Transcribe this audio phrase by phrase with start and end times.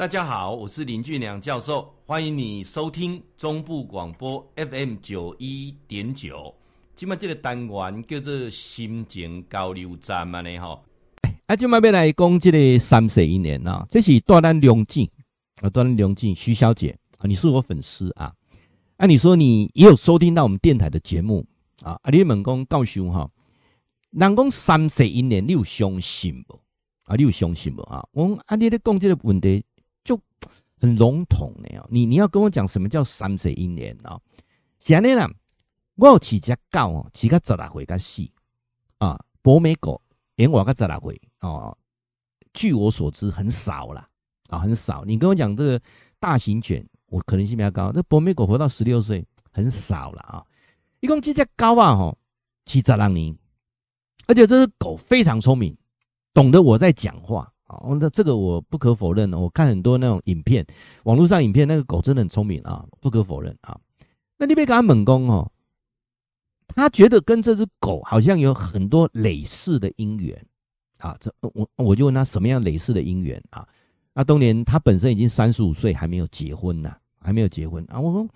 [0.00, 6.54] 大家好，我是林俊良教授，欢迎你收听中部广播 FM 九一点九。
[6.96, 10.82] 今麦这个单元叫做心情交流站嘛呢吼。
[11.44, 15.06] 啊，今麦要来讲这个三十一年啊，这是大咱龙井
[15.60, 18.32] 啊，大咱龙井徐小姐啊，你是我粉丝啊。
[18.96, 21.44] 啊，你说你也有收听到我们电台的节目
[21.82, 22.00] 啊？
[22.02, 23.30] 啊，你问讲告诉哈，
[24.12, 26.58] 人讲三十一年，你有相信不？
[27.04, 27.82] 啊，你有相信不？
[27.82, 29.62] 啊，我啊，你咧讲这个问题。
[30.10, 30.20] 就
[30.80, 34.20] 很笼统的哦，你你要跟我讲什么叫三十一年啊？
[34.80, 35.30] 像你啦，
[35.94, 38.28] 我有饲只狗哦，饲个十来岁个死
[38.98, 40.02] 啊，博美狗
[40.34, 41.76] 连我个十来岁哦，
[42.52, 44.08] 据我所知很少啦，
[44.48, 45.04] 啊，很少。
[45.04, 45.80] 你跟我讲这个
[46.18, 47.92] 大型犬，我可能性比较高。
[47.92, 50.44] 这博美狗活到十六岁很少了啊。
[50.98, 51.94] 一共几只狗啊？
[51.94, 52.18] 吼，
[52.64, 53.38] 七十六年，
[54.26, 55.76] 而且这只狗非常聪明，
[56.34, 57.52] 懂得我在讲话。
[57.82, 59.32] 哦，那这个我不可否认。
[59.32, 60.66] 我看很多那种影片，
[61.04, 63.78] 网络上影片，那个狗真的很聪明啊，不可否认啊。
[64.38, 65.50] 那你别给他猛攻哦，
[66.68, 70.46] 他觉得跟这只狗好像有很多累世的姻缘
[70.98, 71.16] 啊。
[71.20, 73.66] 这我我就问他什么样累世的姻缘啊？
[74.12, 78.00] 那当年他本身已经三十五岁，还没有结婚呢，还没有结婚啊。
[78.00, 78.28] 我说，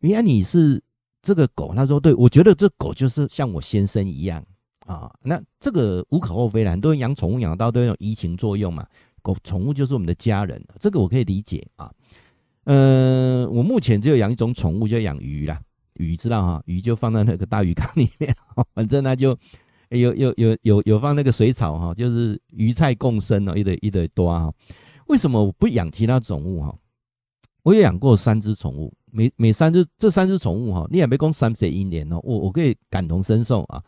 [0.00, 0.82] 原来你是
[1.22, 1.72] 这个狗？
[1.74, 4.44] 他说，对，我觉得这狗就是像我先生一样。
[4.86, 8.86] 啊，那这个无可厚非啦，很多人养宠物养到都有移情作用嘛。
[9.22, 11.92] 狗宠物就是我们的家人，这个我可以理解啊。
[12.64, 15.60] 呃，我目前只有养一种宠物，就养鱼啦。
[15.94, 18.34] 鱼知道哈，鱼就放在那个大鱼缸里面，
[18.74, 19.38] 反正那就
[19.90, 24.52] 有有有有有放那个水草哈，就是鱼菜共生哦，一堆一堆多哈。
[25.06, 26.74] 为什么我不养其他宠物哈？
[27.62, 33.80] 我也养过三只宠物，每每三只这三只宠物哈，你也别讲三十一年哦，我我可以感同身受啊。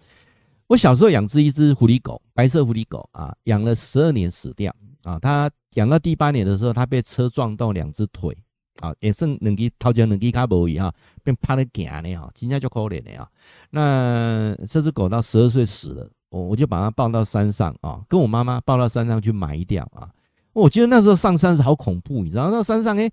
[0.66, 5.18] 我小时候养只一只狐狸狗，白色狐狸狗啊，养了十二年死掉啊。
[5.18, 8.36] 它养到第八年的时候，它被车撞到两只腿
[8.80, 10.92] 啊，也剩两只头前两只脚无去哈，
[11.22, 13.28] 变趴在行呢哈，真正就可怜的啊。
[13.70, 20.08] 那这只狗到十二岁死了，我我就把它抱到山上啊，跟我妈妈抱到山上去埋掉啊。
[20.54, 22.48] 我觉得那时候上山是好恐怖，你知道？
[22.50, 23.10] 那山上诶，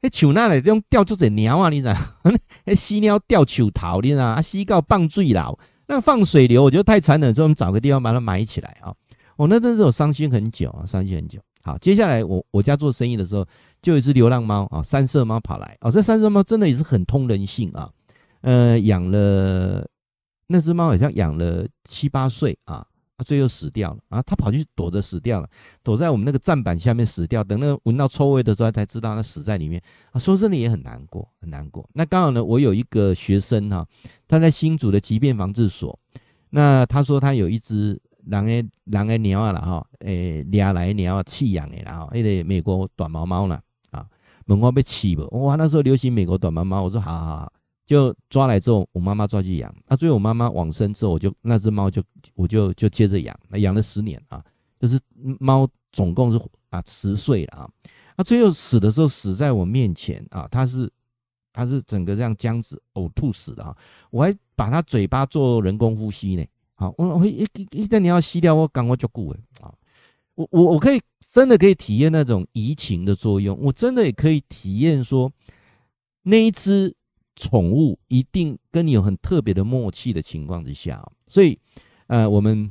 [0.00, 1.94] 诶树那里用吊住只鸟啊，你知道？
[2.64, 4.24] 诶犀鸟吊树头，你知道？
[4.24, 5.58] 啊，犀狗放水流。
[5.86, 8.94] 那放水流，我觉得太残忍，所以我们找个地方把它埋起来啊！
[9.36, 11.40] 我那真是我伤心很久啊，伤心很久。
[11.62, 13.46] 好，接下来我我家做生意的时候，
[13.82, 17.90] 就有一只流浪猫啊，三色猫跑来啊，这三色猫真的也是很通人性啊，
[18.42, 19.86] 呃，养了
[20.46, 22.86] 那只猫好像养了七八岁啊。
[23.16, 24.20] 他最后死掉了啊！
[24.22, 25.48] 他跑去躲着死掉了，
[25.82, 27.44] 躲在我们那个站板下面死掉。
[27.44, 29.80] 等那个闻到臭味的时候，才知道他死在里面
[30.10, 30.18] 啊！
[30.18, 31.88] 说真的也很难过，很难过。
[31.92, 33.86] 那刚好呢，我有一个学生哈，
[34.26, 35.98] 他在新竹的疾病防治所。
[36.50, 43.60] 那他说他有一只狼诶狼诶鸟啊了哈，诶俩来鸟啊弃养的然后那个美国短毛猫了
[43.90, 44.06] 啊，
[44.46, 45.54] 门外被弃了哇！
[45.56, 47.52] 那时候流行美国短毛猫，我说好好好。
[47.86, 49.74] 就抓来之后，我妈妈抓去养。
[49.86, 52.02] 那最后我妈妈往生之后，我就那只猫就
[52.34, 54.42] 我就就接着养，那养了十年啊。
[54.80, 54.98] 就是
[55.38, 56.40] 猫总共是
[56.70, 57.70] 啊十岁了啊。
[58.16, 60.90] 那最后死的时候死在我面前啊，它是
[61.52, 63.76] 它是整个这样僵直呕吐死的啊。
[64.10, 66.44] 我还把它嘴巴做人工呼吸呢。
[66.74, 69.72] 好，我我一一旦你要吸掉，我赶快就顾了啊。
[70.34, 75.30] 我我我可以真的可以体验那种移情的作用，我真的也可以体验说
[76.22, 76.94] 那一只。
[77.36, 81.58] 宠物一定跟你有很特别的默契的情况之下，所以，
[82.06, 82.70] 呃，我们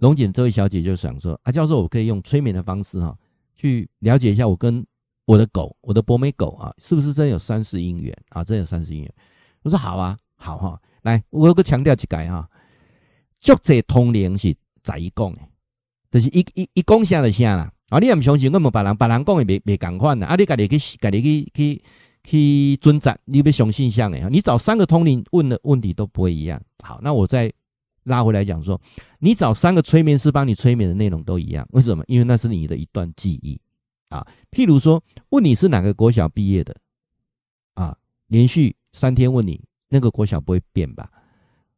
[0.00, 3.16] 龙井这位小姐就想说，啊，教授，我可以用催眠的方式哈，
[3.54, 4.84] 去了解一下我跟
[5.24, 8.42] 我的狗，我的博美狗啊，是不是真有三世姻缘啊？
[8.42, 9.14] 真有三世姻缘？
[9.62, 12.48] 我说好啊，好哈，来，我有个强调一个哈，
[13.40, 14.52] 作者通灵是
[14.82, 15.40] 在一讲的，
[16.10, 21.82] 就是一一一讲啥就啥啦，啊，你也不相信，我们别人别人讲的没没共款的，啊，你家己去家己去去。
[22.26, 26.60] 去尊长，你别相信像哎，你找三个通灵问的问题都不会一样。
[26.82, 27.52] 好，那我再
[28.02, 28.80] 拉回来讲说，
[29.20, 32.02] 你找三个催眠师帮你催眠的内容都一样，为什么？
[32.08, 33.60] 因为那是你的一段记忆
[34.08, 34.26] 啊。
[34.50, 36.74] 譬如说，问你是哪个国小毕业的
[37.74, 37.96] 啊，
[38.26, 41.08] 连续三天问你，那个国小不会变吧？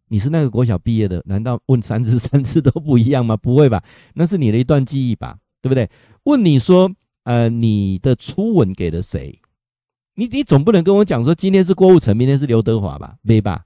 [0.09, 3.37] 你是那个国小毕业的，难道问三次 三次都不一样吗？
[3.37, 3.85] 不会吧？
[4.15, 5.91] 那是你的一段记忆吧，对不对？
[6.25, 6.91] 问你说，
[7.25, 9.39] 呃，你的初吻给了谁？
[10.19, 13.17] 你你总不能跟我讲说今天是郭富城，明天是刘德华吧？
[13.23, 13.65] 没吧？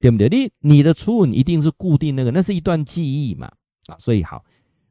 [0.00, 0.26] 对不对？
[0.26, 3.52] 你你的初吻一定是固定那个，那是一段记忆嘛？
[3.88, 4.42] 啊，所以好，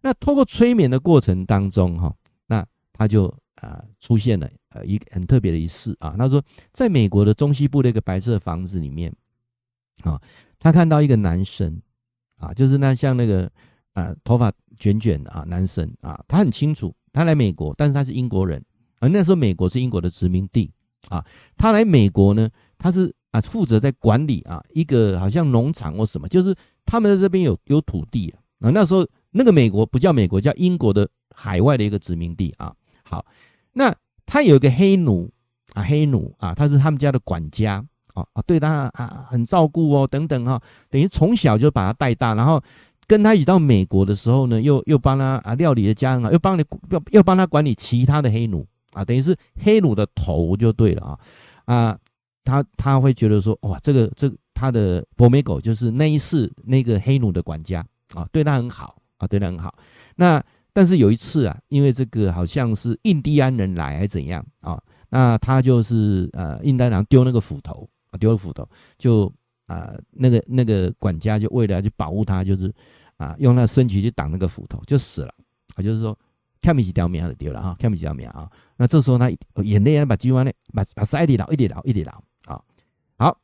[0.01, 2.15] 那通过催眠的过程当中哈，
[2.45, 2.63] 那
[2.93, 6.13] 他就啊出现了呃一个很特别的一事啊。
[6.15, 6.39] 他说，
[6.71, 9.11] 在美国的中西部的一个白色房子里面
[10.03, 10.21] 啊，
[10.59, 11.81] 他看到一个男生
[12.37, 13.51] 啊，就是那像那个
[13.93, 18.63] 啊头发卷卷的啊男生啊，他很清楚他来美国，但是他是英国人。
[18.99, 20.71] 啊，那时候美国是英国的殖民地
[21.09, 21.25] 啊，
[21.57, 26.55] 他来美国呢，他是啊负责在管理啊一个好像农场或什么，就是
[26.85, 32.73] 他们在这边有有土地啊，那时候那个美国不叫美国，叫英国的海外的一个殖民地啊。
[33.03, 33.25] 好，
[33.73, 33.93] 那
[34.25, 35.29] 他有一个黑奴
[35.73, 37.83] 啊，黑奴啊，他是他们家的管家
[38.13, 42.61] 啊啊，对他啊很照顾哦，等等哈、等于从小就把他带大，然后。
[43.07, 51.19] 跟他一起到美国的时候呢，又又帮他啊料理的家啊，又帮你又又帮他管理其他的黑奴啊，等于是黑奴的头就对了啊
[51.65, 51.99] 啊，
[52.43, 59.73] 他他会觉得说哇，这个这、他的博美狗就是那一世那个黑奴的管家啊，对他很好啊，对他很好。
[60.15, 60.43] 那
[60.73, 68.67] 但是有一次啊，因为这个好像是印第安人来还是怎样啊，那他就是呃印第安人丢那个斧头啊，丢了斧头
[68.97, 69.31] 就
[69.67, 72.73] 啊那个那个管家就为了去保护他，就是。
[73.17, 75.31] 啊，用那身躯去挡那个斧头，就死了。
[75.75, 76.17] 啊，就是说，
[76.61, 78.49] 看不起条命就丢了哈，看不起条命啊。
[78.77, 79.31] 那这时候他
[79.63, 82.61] 眼泪把鸡湾呢，把把塞里倒，一点倒，一点倒啊。
[83.17, 83.37] 好，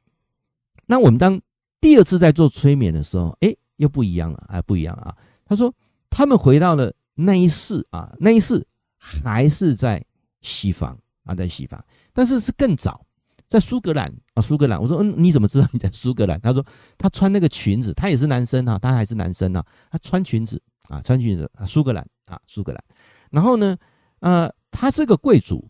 [0.85, 1.39] 那我们当
[1.81, 5.17] 第二次在做催眠的时候，哎，又不一样了，哎，不一样了啊。
[5.45, 5.73] 他说，
[6.09, 8.65] 他们回到了那一世啊，那一世
[8.97, 10.03] 还是在
[10.41, 11.83] 西方啊，在西方，
[12.13, 13.03] 但是是更早。
[13.49, 16.37] 在苏格兰啊，苏格兰，我说嗯，你怎么知道你在苏格兰？
[16.41, 16.61] 他说
[16.97, 22.83] 他穿那个裙子，他也是男生啊，他还是男生啊，他穿裙子啊，穿裙子啊，苏格兰啊，苏格兰。
[23.31, 23.75] 然后呢，
[24.19, 25.67] 呃，他是个贵族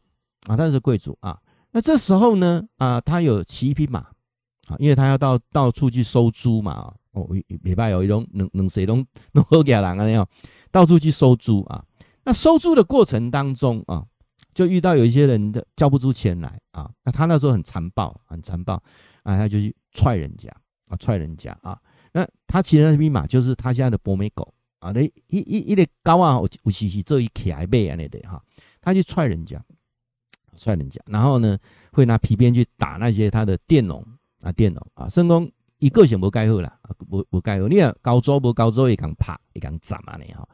[0.48, 1.40] 啊，他是贵族啊。
[1.72, 4.00] 那这时候呢，啊，他有骑一匹马
[4.68, 6.94] 啊，因为他要到到处去收租嘛。
[7.12, 7.28] 哦，
[7.64, 10.28] 礼拜有一种能能谁能能喝给人啊那样，
[10.70, 11.84] 到处去收租啊。
[12.24, 14.06] 那收租的过程当中啊。
[14.54, 18.74] 就遇到有一些人的交不出钱来啊，那他那时候很残暴，很残暴
[19.22, 20.50] 啊，他就去踹人家
[20.88, 21.80] 啊，踹人家啊。
[22.12, 28.42] 那他骑的那匹马就是他现在的博美狗啊，那一一一个高啊，有有时是做一骑来背啊那的哈，
[28.82, 29.64] 他去踹人家，
[30.58, 31.58] 踹人家，然后呢
[31.92, 34.06] 会拿皮鞭去打那些他的佃农
[34.42, 36.78] 啊，佃农啊，甚至一个性不该好啦，
[37.10, 40.48] 不不该好，你看高州不高州也敢怕也敢斩啊你哈。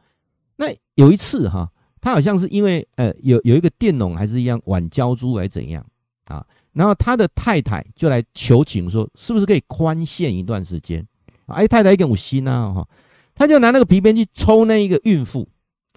[0.56, 1.70] 那有一次哈。
[2.00, 5.82] 他好像是因为呃有有一个佃农还是一样晚交租还是怎样
[6.26, 11.02] 啊，然后他的太太就来求情说，是不是可以宽限一段时间？
[11.46, 12.88] 哎，太太一个有心啊哈，
[13.34, 15.48] 他就拿那个皮鞭去抽那一个孕妇，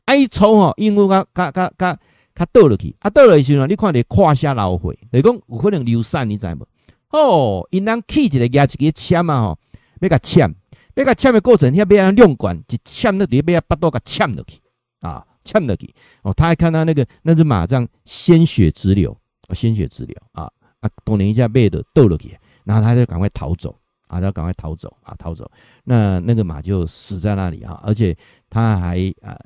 [0.06, 2.00] 啊一抽哈，孕妇他他他他
[2.34, 6.68] 他倒了去，啊倒了去时候，你看你胯下老血，等于讲有可能流产，你知无？
[7.12, 9.60] 哦，因人起一个牙一个签啊吼，
[10.02, 10.54] 要甲签，
[10.96, 14.60] 要甲签的过程，要被人用管一签，那底要把刀给签落去
[15.00, 15.26] 啊。
[15.48, 15.90] 呛了去
[16.24, 19.18] 哦，他还看到那个那只马这样鲜血直流，
[19.56, 20.52] 鲜血直流啊
[20.82, 20.90] 啊！
[21.06, 23.74] 当年一下被的斗了去，然后他就赶快逃走
[24.08, 25.50] 啊，他赶快逃走啊，逃走。
[25.84, 28.18] 那那个马就死在那里啊，而且
[28.50, 29.38] 他还啊，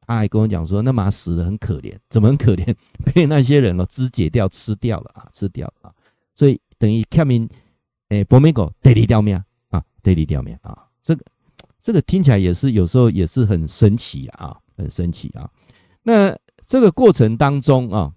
[0.00, 2.74] 他还跟我讲说，那马死的很可怜，怎么很可怜？
[3.04, 5.94] 被那些人哦肢解掉吃掉了啊，吃掉了啊。
[6.34, 7.48] 所以等于看明
[8.08, 9.36] 诶，博美狗得离掉命
[9.70, 10.86] 啊，得离掉命啊。
[11.00, 11.24] 这个
[11.80, 14.56] 这个听起来也是有时候也是很神奇啊。
[14.78, 15.50] 很神奇啊！
[16.02, 16.36] 那
[16.66, 18.12] 这个过程当中啊，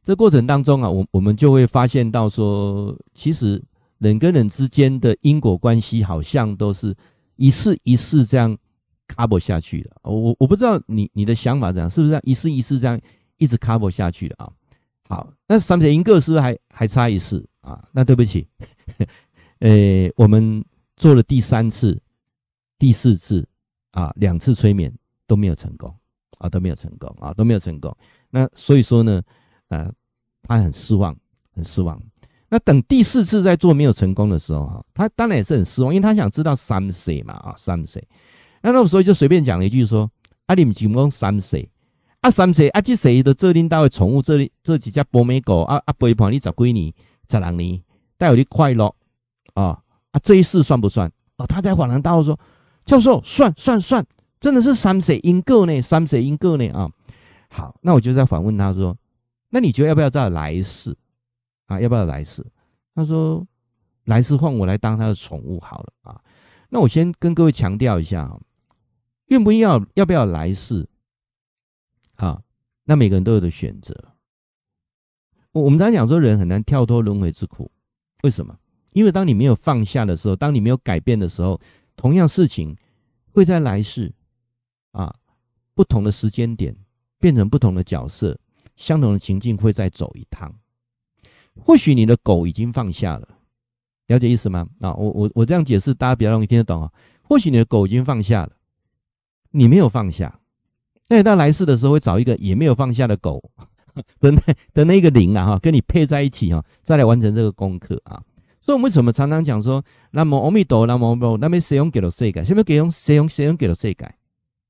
[0.00, 3.60] 这过程当中啊，我我们就会发现到说，其实
[3.98, 6.94] 人跟人之间的因果关系好像都是
[7.36, 8.56] 一世一世这样
[9.08, 9.90] cover 下去的。
[10.02, 13.00] 我我不知道你你的想法怎样，是不是这样一世一世这样
[13.36, 14.52] 一直 cover 下去的啊？
[15.08, 17.82] 好，那三者一个是不是还还差一世啊？
[17.92, 18.46] 那对不起，
[19.60, 20.64] 呃，我们
[20.96, 22.00] 做了第三次、
[22.78, 23.46] 第四次
[23.92, 24.92] 啊，两次催眠。
[25.26, 25.92] 都没有成功
[26.36, 27.96] 啊，都没有成功啊，都没有成功。
[28.28, 29.22] 那所以说呢，
[29.68, 29.90] 呃，
[30.42, 31.16] 他很失望，
[31.50, 31.98] 很失望。
[32.54, 38.00] 那等第四次再做没有成功的时候，哈，他当然也是很失望，因为他想知道三谁嘛啊，三谁。
[38.62, 40.08] 那那个时候就随便讲了一句说
[40.46, 41.68] ：“啊，你们只讲三谁
[42.20, 46.94] 啊，三谁啊，这谁的这领导的宠物，这里这几家博美狗啊啊，陪伴你十几年、
[47.28, 47.82] 十六年，
[48.16, 48.94] 带有你快乐
[49.54, 49.76] 啊
[50.12, 51.10] 啊，这一世算不算？
[51.38, 52.38] 哦，他才恍然大悟说：
[52.84, 54.06] 教授，算算算。”
[54.38, 56.88] 真的是三世因果呢，三世因果呢啊！
[57.48, 58.96] 好，那我就在反问他说
[59.50, 60.96] ：“那你觉得要不要再来一次
[61.66, 61.80] 啊？
[61.80, 62.44] 要不要来世？”
[62.94, 63.46] 他说
[64.04, 66.20] ：“来世换我来当他的宠物好了啊！”
[66.70, 68.38] 那我先跟各位强调一下，
[69.26, 70.88] 愿不愿意要不要来世
[72.16, 72.42] 啊？
[72.84, 73.94] 那每个人都有的选择。
[75.52, 77.70] 我我们常讲说，人很难跳脱轮回之苦，
[78.22, 78.58] 为什么？
[78.92, 81.60] 因为当你没有放下的时候，当你没有改变的时候，
[81.96, 82.76] 同样事情
[83.32, 84.12] 会在来世。
[84.92, 85.12] 啊，
[85.74, 86.76] 不同的时间点
[87.18, 88.38] 变成不同的角色，
[88.76, 90.54] 相同的情境会再走一趟。
[91.60, 93.28] 或许你的狗已经放下了，
[94.08, 94.66] 了解意思吗？
[94.80, 96.90] 啊，我我我这样解释，大家比较容易听得懂啊。
[97.22, 98.52] 或许你的狗已经放下了，
[99.50, 100.40] 你没有放下，
[101.08, 103.42] 那你到来世的时候会找一个也没有放下的狗
[104.20, 104.40] 的那
[104.72, 108.22] 的那个灵啊哈，跟你配在一起哈，再来完成这个功课啊。
[108.60, 112.42] 所以，我们为什么常常讲说，南无阿弥陀，南无阿弥陀，那边谁用给了谁改？
[112.42, 114.16] 谁给用谁用谁用给了谁改？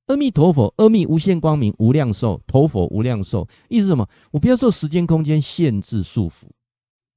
[0.07, 4.07] 阿弥陀佛，阿弥无限光明无量寿，陀佛无量寿，意思什么？
[4.33, 6.45] 我不要受时间空间限制束缚，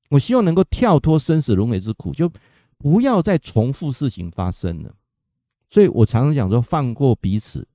[0.09, 2.31] 我希望能够跳脱生死轮回之苦，就
[2.77, 4.93] 不要再重复事情发生了。
[5.69, 7.67] 所以我常常讲说，放过彼此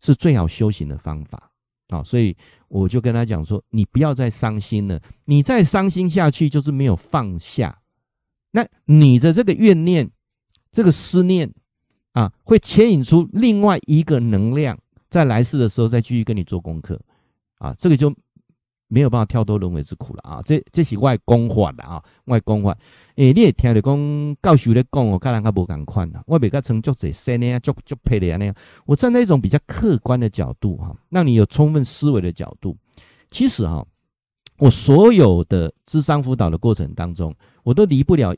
[0.00, 1.52] 是最好修行的方法
[1.88, 2.02] 啊。
[2.02, 2.36] 所以
[2.68, 7.80] 我就跟他讲说，你不要再伤心了，你再伤心下去就是没有放下。
[8.50, 10.10] 那你的这个怨念，
[10.72, 11.52] 这个思念
[12.12, 14.76] 啊，会牵引出另外一个能量，
[15.08, 17.00] 在来世的时候再继续跟你做功课，
[17.58, 18.12] 啊，这个就
[18.90, 20.42] 没有办法跳脱轮回之苦了啊。
[20.44, 22.76] 这这是外公法的啊，外公法。
[23.16, 26.22] 诶，你也听的讲教授咧讲哦，跟人家无共款呐。
[26.26, 28.54] 我比较成就者生呢，就就配的那样。
[28.84, 32.76] 我站在一种比较客观的角度哈，让你有充分思维的角度。
[33.30, 33.82] 其实哈。
[34.62, 38.36] 我所有的智商辅导的过程当中，我都离不了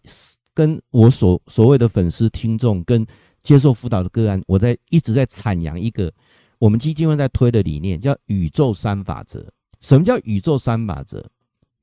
[0.54, 3.04] 跟我所所谓的粉丝听众跟
[3.42, 6.12] 接受辅导的个案，我在一直在阐扬一个
[6.60, 9.44] 我们基金会在推的理念，叫宇宙三法则。
[9.82, 11.22] 什么叫宇宙三法则？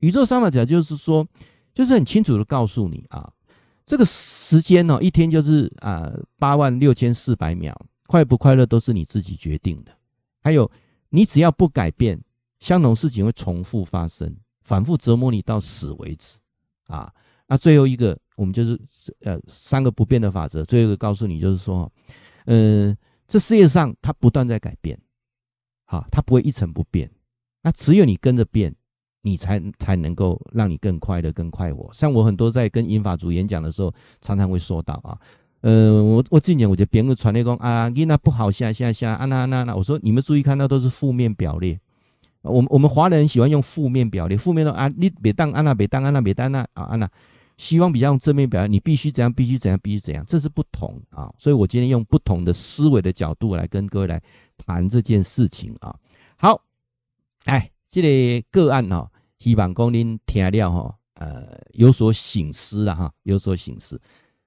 [0.00, 1.24] 宇宙三法则就是说，
[1.72, 3.32] 就是很清楚的告诉你啊，
[3.84, 9.92] 这个时间呢，一天就是啊八万六千四百秒，快不快乐都是你自己决定的。
[10.42, 10.68] 还有，
[11.10, 12.20] 你只要不改变。
[12.60, 16.38] 相同事情会重复发生，反复折磨你到死为止，
[16.88, 17.10] 啊，
[17.46, 18.78] 那最后一个我们就是
[19.22, 21.90] 呃三个不变的法则，最后一个告诉你就是说，
[22.44, 22.94] 嗯、
[23.26, 25.00] 这世界上它不断在改变，
[25.86, 27.10] 好，它不会一成不变，
[27.62, 28.74] 那只有你跟着变，
[29.22, 31.90] 你才才能够让你更快乐、更快活。
[31.92, 35.18] 像我很多在跟英法族演讲的时候，常常会说到啊，
[35.60, 41.78] 呃，我我今年我就别人传那个啊，你那不好下下下啊那那那，我说你们注意看到都是负面表列。
[42.42, 47.06] 我们我们华人喜欢用负面表列，负面的啊，你别当安娜，别当安娜，别当那啊安娜，
[47.58, 51.30] 希望比较用正面表列，你必须怎样，必须怎样，必须怎样，这是不同啊。
[51.36, 54.18] 所以我今天用不同的思维的角度来跟各位来
[54.56, 55.94] 谈这件事情啊。
[56.38, 56.58] 好，
[57.46, 64.00] 哎，这个个案哈、哦，希望讲您听了哈，呃，有所醒思了哈，有所醒思。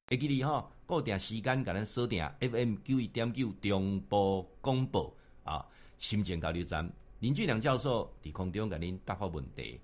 [0.07, 5.12] 会记得哈，固定时间，给咱锁定 FM 九一点九中波广播
[5.43, 5.65] 啊，
[5.97, 6.91] 心情交流站。
[7.19, 9.79] 林俊良教授伫空中给您答复问题。